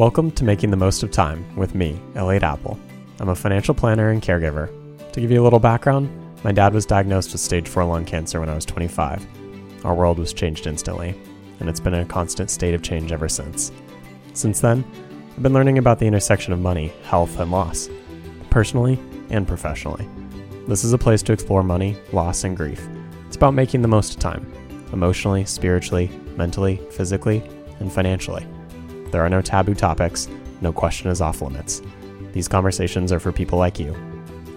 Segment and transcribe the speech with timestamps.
[0.00, 2.80] Welcome to Making the Most of Time with me, Elliot Appel.
[3.18, 4.70] I'm a financial planner and caregiver.
[5.12, 6.08] To give you a little background,
[6.42, 9.26] my dad was diagnosed with stage 4 lung cancer when I was 25.
[9.84, 11.20] Our world was changed instantly,
[11.60, 13.72] and it's been a constant state of change ever since.
[14.32, 14.86] Since then,
[15.36, 17.90] I've been learning about the intersection of money, health, and loss,
[18.48, 18.98] personally
[19.28, 20.08] and professionally.
[20.66, 22.88] This is a place to explore money, loss, and grief.
[23.26, 24.50] It's about making the most of time,
[24.94, 26.08] emotionally, spiritually,
[26.38, 27.42] mentally, physically,
[27.80, 28.46] and financially.
[29.10, 30.28] There are no taboo topics,
[30.60, 31.82] no question is off limits.
[32.32, 33.96] These conversations are for people like you,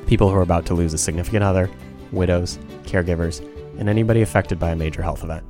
[0.05, 1.69] people who are about to lose a significant other,
[2.11, 3.39] widows, caregivers,
[3.79, 5.43] and anybody affected by a major health event.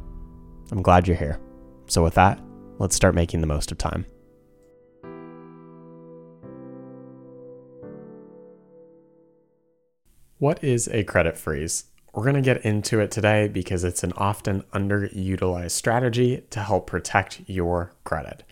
[0.72, 1.40] I'm glad you're here.
[1.88, 2.40] So, with that,
[2.80, 4.06] let's start making the most of time.
[10.38, 11.86] What is a credit freeze?
[12.14, 16.86] We're going to get into it today because it's an often underutilized strategy to help
[16.86, 18.44] protect your credit.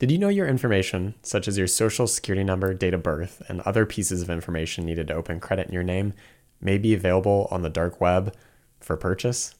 [0.00, 3.60] Did you know your information, such as your social security number, date of birth, and
[3.60, 6.14] other pieces of information needed to open credit in your name,
[6.58, 8.34] may be available on the dark web
[8.80, 9.56] for purchase?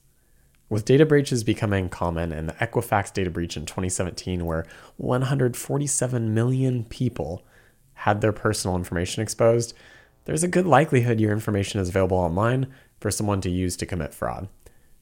[0.70, 4.64] With data breaches becoming common and the Equifax data breach in 2017, where
[4.97, 7.44] 147 million people
[7.92, 9.75] had their personal information exposed,
[10.25, 12.66] there's a good likelihood your information is available online
[12.98, 14.48] for someone to use to commit fraud.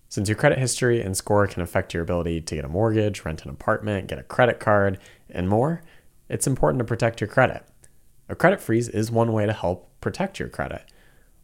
[0.08, 3.44] Since your credit history and score can affect your ability to get a mortgage, rent
[3.44, 5.82] an apartment, get a credit card, and more,
[6.28, 7.62] it's important to protect your credit.
[8.28, 10.84] A credit freeze is one way to help protect your credit.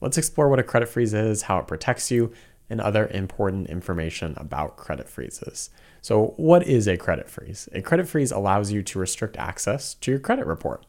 [0.01, 2.33] Let's explore what a credit freeze is, how it protects you,
[2.71, 5.71] and other important information about credit freezes.
[6.01, 7.69] So, what is a credit freeze?
[7.73, 10.87] A credit freeze allows you to restrict access to your credit report.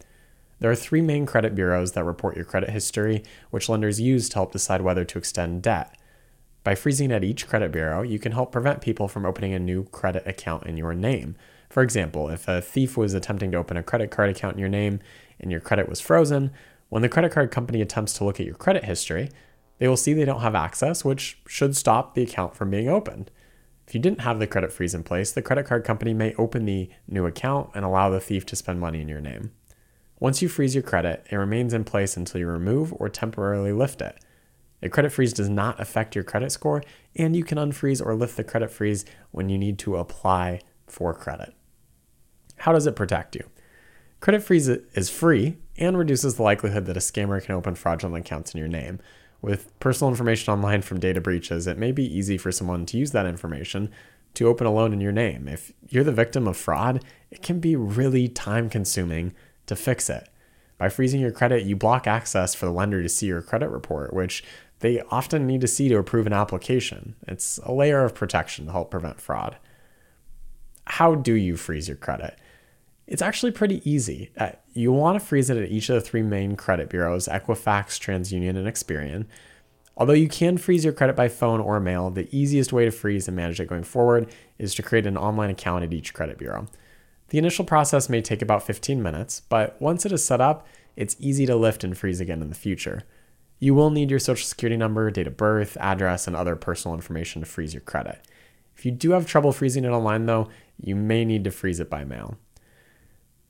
[0.59, 4.35] There are three main credit bureaus that report your credit history, which lenders use to
[4.35, 5.97] help decide whether to extend debt.
[6.65, 9.83] By freezing at each credit bureau, you can help prevent people from opening a new
[9.83, 11.35] credit account in your name.
[11.69, 14.67] For example, if a thief was attempting to open a credit card account in your
[14.67, 14.99] name
[15.39, 16.49] and your credit was frozen,
[16.89, 19.29] when the credit card company attempts to look at your credit history,
[19.77, 23.29] they will see they don't have access, which should stop the account from being opened.
[23.87, 26.65] If you didn't have the credit freeze in place, the credit card company may open
[26.65, 29.51] the new account and allow the thief to spend money in your name.
[30.19, 34.01] Once you freeze your credit, it remains in place until you remove or temporarily lift
[34.01, 34.17] it.
[34.85, 36.83] A credit freeze does not affect your credit score,
[37.15, 41.11] and you can unfreeze or lift the credit freeze when you need to apply for
[41.11, 41.55] credit.
[42.57, 43.49] How does it protect you?
[44.19, 48.53] Credit freeze is free and reduces the likelihood that a scammer can open fraudulent accounts
[48.53, 48.99] in your name.
[49.41, 53.09] With personal information online from data breaches, it may be easy for someone to use
[53.09, 53.89] that information
[54.35, 55.47] to open a loan in your name.
[55.47, 59.33] If you're the victim of fraud, it can be really time consuming
[59.65, 60.29] to fix it.
[60.77, 64.13] By freezing your credit, you block access for the lender to see your credit report,
[64.13, 64.43] which
[64.79, 67.15] they often need to see to approve an application.
[67.27, 69.57] It's a layer of protection to help prevent fraud.
[70.85, 72.37] How do you freeze your credit?
[73.07, 74.31] It's actually pretty easy.
[74.37, 77.99] Uh, you want to freeze it at each of the three main credit bureaus Equifax,
[77.99, 79.25] TransUnion, and Experian.
[79.97, 83.27] Although you can freeze your credit by phone or mail, the easiest way to freeze
[83.27, 84.27] and manage it going forward
[84.57, 86.67] is to create an online account at each credit bureau.
[87.29, 91.15] The initial process may take about 15 minutes, but once it is set up, it's
[91.19, 93.03] easy to lift and freeze again in the future.
[93.59, 97.41] You will need your social security number, date of birth, address, and other personal information
[97.41, 98.27] to freeze your credit.
[98.75, 101.89] If you do have trouble freezing it online, though, you may need to freeze it
[101.89, 102.37] by mail.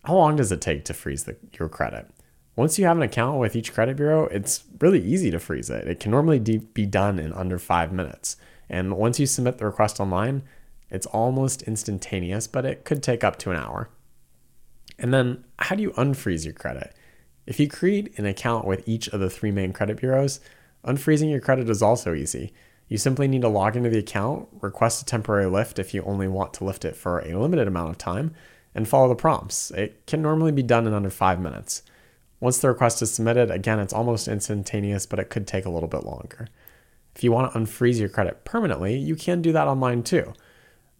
[0.03, 2.07] How long does it take to freeze the, your credit?
[2.55, 5.87] Once you have an account with each credit bureau, it's really easy to freeze it.
[5.87, 8.37] It can normally be done in under five minutes.
[8.69, 10.43] And once you submit the request online,
[10.89, 13.89] it's almost instantaneous, but it could take up to an hour.
[14.97, 16.95] And then, how do you unfreeze your credit?
[17.45, 20.39] If you create an account with each of the three main credit bureaus,
[20.83, 22.53] unfreezing your credit is also easy.
[22.87, 26.27] You simply need to log into the account, request a temporary lift if you only
[26.27, 28.33] want to lift it for a limited amount of time,
[28.73, 29.71] and follow the prompts.
[29.71, 31.81] It can normally be done in under five minutes.
[32.39, 35.89] Once the request is submitted, again, it's almost instantaneous, but it could take a little
[35.89, 36.47] bit longer.
[37.15, 40.33] If you want to unfreeze your credit permanently, you can do that online too.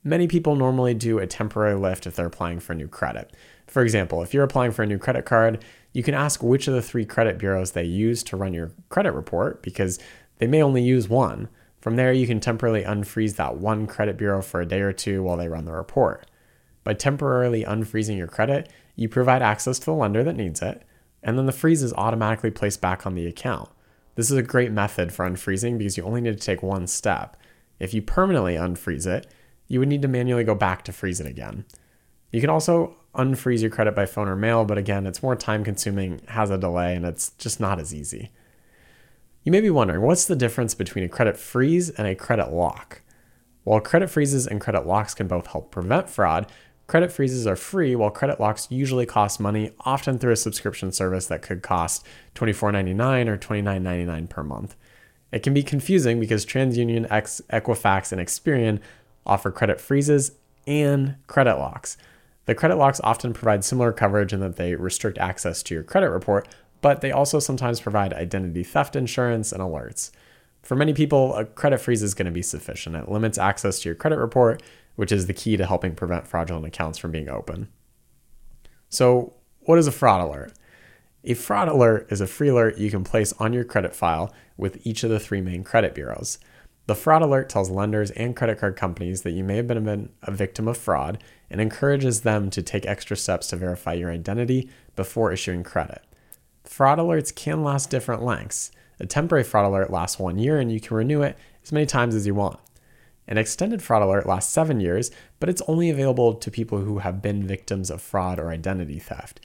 [0.04, 3.36] Many people normally do a temporary lift if they're applying for new credit.
[3.68, 5.64] For example, if you're applying for a new credit card,
[5.96, 9.14] you can ask which of the three credit bureaus they use to run your credit
[9.14, 9.98] report because
[10.40, 11.48] they may only use one.
[11.80, 15.24] From there, you can temporarily unfreeze that one credit bureau for a day or two
[15.24, 16.30] while they run the report.
[16.84, 20.84] By temporarily unfreezing your credit, you provide access to the lender that needs it,
[21.24, 23.70] and then the freeze is automatically placed back on the account.
[24.16, 27.38] This is a great method for unfreezing because you only need to take one step.
[27.80, 29.28] If you permanently unfreeze it,
[29.70, 31.64] you would need to manually go back to freeze it again.
[32.34, 35.64] You can also unfreeze your credit by phone or mail, but again, it's more time
[35.64, 38.32] consuming, has a delay, and it's just not as easy.
[39.44, 43.02] You may be wondering what's the difference between a credit freeze and a credit lock?
[43.64, 46.48] While credit freezes and credit locks can both help prevent fraud,
[46.88, 51.26] Credit freezes are free, while credit locks usually cost money, often through a subscription service
[51.28, 54.76] that could cost $24.99 or $29.99 per month.
[55.32, 58.80] It can be confusing because TransUnion, Equifax, and Experian
[59.26, 60.34] offer credit freezes
[60.68, 61.98] and credit locks.
[62.46, 66.10] The credit locks often provide similar coverage in that they restrict access to your credit
[66.10, 66.48] report,
[66.82, 70.12] but they also sometimes provide identity theft insurance and alerts.
[70.62, 72.96] For many people, a credit freeze is going to be sufficient.
[72.96, 74.62] It limits access to your credit report,
[74.96, 77.70] which is the key to helping prevent fraudulent accounts from being open.
[78.90, 80.54] So, what is a fraud alert?
[81.24, 84.86] A fraud alert is a free alert you can place on your credit file with
[84.86, 86.38] each of the three main credit bureaus.
[86.88, 90.32] The fraud alert tells lenders and credit card companies that you may have been a
[90.32, 95.32] victim of fraud and encourages them to take extra steps to verify your identity before
[95.32, 96.04] issuing credit.
[96.64, 98.72] Fraud alerts can last different lengths.
[99.00, 102.14] A temporary fraud alert lasts one year and you can renew it as many times
[102.14, 102.60] as you want.
[103.28, 105.10] An extended fraud alert lasts seven years,
[105.40, 109.40] but it's only available to people who have been victims of fraud or identity theft.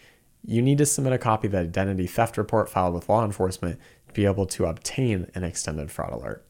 [0.44, 3.80] You need to submit a copy of the identity theft report filed with law enforcement
[4.08, 6.44] to be able to obtain an extended fraud alert.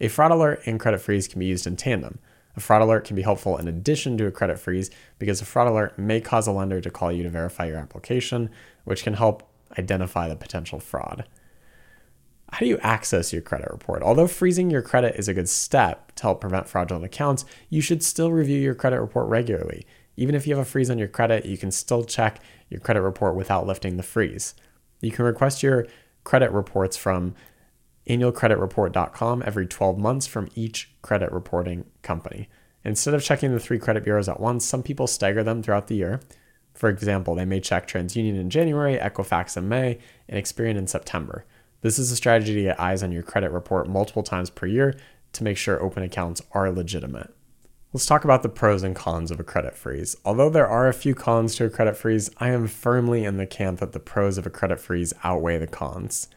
[0.00, 2.18] A fraud alert and credit freeze can be used in tandem.
[2.56, 5.68] A fraud alert can be helpful in addition to a credit freeze because a fraud
[5.68, 8.50] alert may cause a lender to call you to verify your application,
[8.84, 9.48] which can help
[9.78, 11.24] identify the potential fraud.
[12.50, 14.02] How do you access your credit report?
[14.02, 18.02] Although freezing your credit is a good step to help prevent fraudulent accounts, you should
[18.02, 19.86] still review your credit report regularly.
[20.16, 22.40] Even if you have a freeze on your credit, you can still check
[22.70, 24.54] your credit report without lifting the freeze.
[25.00, 25.86] You can request your
[26.24, 27.34] credit reports from
[28.08, 32.48] annualcreditreport.com every 12 months from each credit reporting company.
[32.84, 35.96] Instead of checking the three credit bureaus at once, some people stagger them throughout the
[35.96, 36.20] year.
[36.74, 41.44] For example, they may check TransUnion in January, Equifax in May, and Experian in September.
[41.80, 44.94] This is a strategy to get eyes on your credit report multiple times per year
[45.32, 47.34] to make sure open accounts are legitimate.
[47.92, 50.14] Let's talk about the pros and cons of a credit freeze.
[50.24, 53.46] Although there are a few cons to a credit freeze, I am firmly in the
[53.46, 56.28] camp that the pros of a credit freeze outweigh the cons.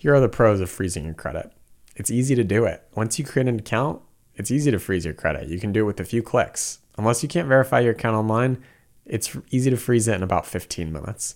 [0.00, 1.50] Here are the pros of freezing your credit.
[1.96, 2.86] It's easy to do it.
[2.94, 4.00] Once you create an account,
[4.36, 5.48] it's easy to freeze your credit.
[5.48, 6.78] You can do it with a few clicks.
[6.96, 8.62] Unless you can't verify your account online,
[9.04, 11.34] it's easy to freeze it in about 15 minutes.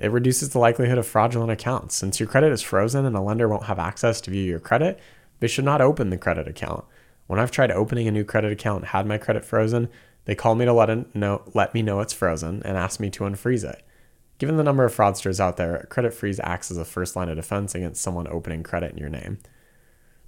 [0.00, 1.94] It reduces the likelihood of fraudulent accounts.
[1.94, 4.98] Since your credit is frozen and a lender won't have access to view your credit,
[5.38, 6.84] they should not open the credit account.
[7.28, 9.88] When I've tried opening a new credit account and had my credit frozen,
[10.24, 13.22] they call me to let, know, let me know it's frozen and ask me to
[13.22, 13.84] unfreeze it.
[14.40, 17.28] Given the number of fraudsters out there, a credit freeze acts as a first line
[17.28, 19.38] of defense against someone opening credit in your name.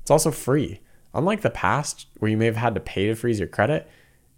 [0.02, 0.80] It's also free.
[1.14, 3.88] Unlike the past, where you may have had to pay to freeze your credit,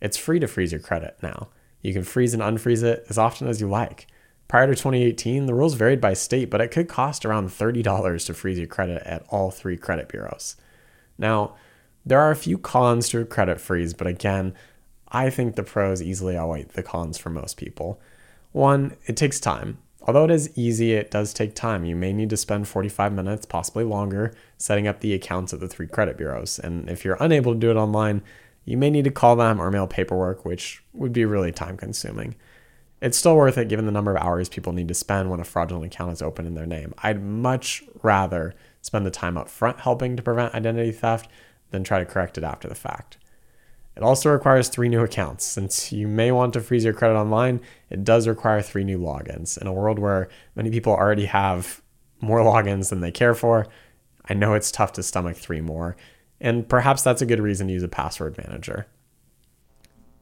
[0.01, 1.49] it's free to freeze your credit now.
[1.83, 4.07] You can freeze and unfreeze it as often as you like.
[4.47, 8.35] Prior to 2018, the rules varied by state, but it could cost around $30 to
[8.35, 10.55] freeze your credit at all three credit bureaus.
[11.19, 11.57] Now,
[12.07, 14.55] there are a few cons to a credit freeze, but again,
[15.09, 18.01] I think the pros easily outweigh the cons for most people.
[18.55, 19.79] One, it takes time.
[20.03, 21.85] Although it is easy, it does take time.
[21.85, 25.67] You may need to spend 45 minutes, possibly longer, setting up the accounts at the
[25.67, 26.61] three credit bureaus.
[26.61, 28.23] And if you're unable to do it online,
[28.65, 32.37] you may need to call them or mail paperwork, which would be really time consuming.
[33.01, 35.45] It's still worth it given the number of hours people need to spend when a
[35.45, 36.95] fraudulent account is open in their name.
[36.99, 41.29] I'd much rather spend the time up front helping to prevent identity theft
[41.73, 43.19] than try to correct it after the fact.
[43.97, 45.45] It also requires three new accounts.
[45.45, 47.61] Since you may want to freeze your credit online,
[47.91, 49.57] it does require three new logins.
[49.57, 51.81] In a world where many people already have
[52.21, 53.69] more logins than they care for,
[54.29, 55.97] I know it's tough to stomach three more,
[56.41, 58.87] and perhaps that's a good reason to use a password manager.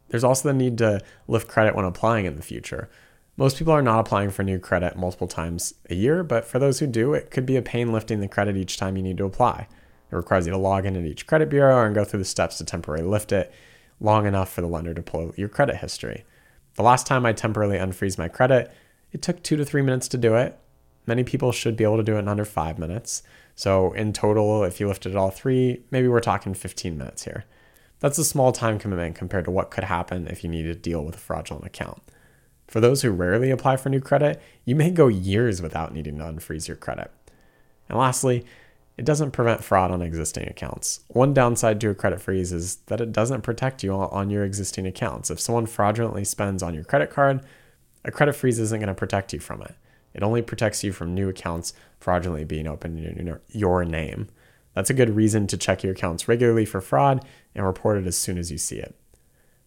[0.09, 2.91] There's also the need to lift credit when applying in the future.
[3.39, 6.81] Most people are not applying for new credit multiple times a year, but for those
[6.81, 9.25] who do, it could be a pain lifting the credit each time you need to
[9.25, 9.69] apply.
[10.13, 12.59] It requires you to log in at each credit bureau and go through the steps
[12.59, 13.53] to temporarily lift it
[13.99, 16.25] long enough for the lender to pull your credit history.
[16.75, 18.73] The last time I temporarily unfreeze my credit,
[19.11, 20.59] it took two to three minutes to do it.
[21.07, 23.23] Many people should be able to do it in under five minutes.
[23.55, 27.45] So, in total, if you lifted all three, maybe we're talking 15 minutes here.
[28.01, 31.05] That's a small time commitment compared to what could happen if you need to deal
[31.05, 32.03] with a fraudulent account.
[32.67, 36.25] For those who rarely apply for new credit, you may go years without needing to
[36.25, 37.11] unfreeze your credit.
[37.89, 38.47] And lastly,
[38.99, 41.01] it doesn't prevent fraud on existing accounts.
[41.09, 44.87] One downside to a credit freeze is that it doesn't protect you on your existing
[44.87, 45.31] accounts.
[45.31, 47.45] If someone fraudulently spends on your credit card,
[48.05, 49.75] a credit freeze isn't going to protect you from it.
[50.13, 54.29] It only protects you from new accounts fraudulently being opened in your name.
[54.75, 58.17] That's a good reason to check your accounts regularly for fraud and report it as
[58.17, 58.95] soon as you see it.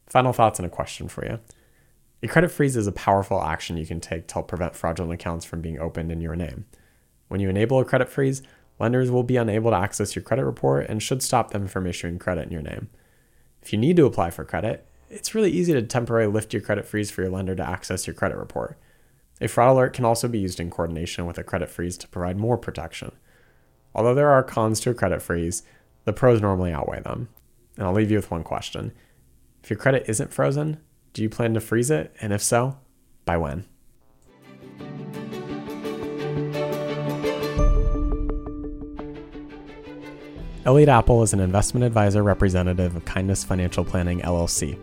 [0.07, 1.39] Final thoughts and a question for you.
[2.21, 5.45] A credit freeze is a powerful action you can take to help prevent fraudulent accounts
[5.45, 6.65] from being opened in your name.
[7.27, 8.43] When you enable a credit freeze,
[8.79, 12.19] lenders will be unable to access your credit report and should stop them from issuing
[12.19, 12.89] credit in your name.
[13.61, 16.85] If you need to apply for credit, it's really easy to temporarily lift your credit
[16.85, 18.77] freeze for your lender to access your credit report.
[19.41, 22.37] A fraud alert can also be used in coordination with a credit freeze to provide
[22.37, 23.11] more protection.
[23.93, 25.63] Although there are cons to a credit freeze,
[26.05, 27.29] the pros normally outweigh them.
[27.77, 28.93] And I'll leave you with one question.
[29.63, 30.79] If your credit isn't frozen,
[31.13, 32.15] do you plan to freeze it?
[32.21, 32.77] And if so,
[33.25, 33.65] by when?
[40.65, 44.79] Elliot Appel is an investment advisor representative of Kindness Financial Planning LLC.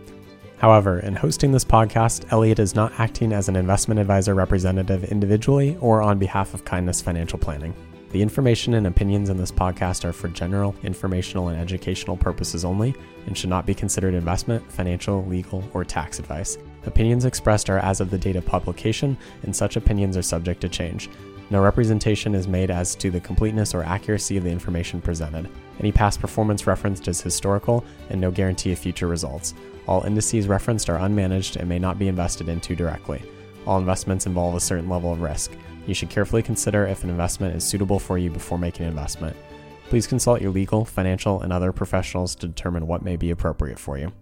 [0.59, 5.77] However, in hosting this podcast, Elliot is not acting as an investment advisor representative individually
[5.81, 7.75] or on behalf of Kindness Financial Planning.
[8.13, 12.95] The information and opinions in this podcast are for general, informational, and educational purposes only
[13.27, 16.59] and should not be considered investment, financial, legal, or tax advice.
[16.87, 20.69] Opinions expressed are as of the date of publication, and such opinions are subject to
[20.69, 21.11] change.
[21.51, 25.49] No representation is made as to the completeness or accuracy of the information presented.
[25.81, 29.55] Any past performance referenced is historical and no guarantee of future results.
[29.87, 33.23] All indices referenced are unmanaged and may not be invested into directly.
[33.67, 35.53] All investments involve a certain level of risk.
[35.87, 39.37] You should carefully consider if an investment is suitable for you before making an investment.
[39.89, 43.99] Please consult your legal, financial, and other professionals to determine what may be appropriate for
[43.99, 44.13] you.